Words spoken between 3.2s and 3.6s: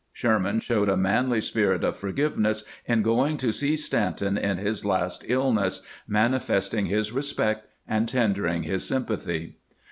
to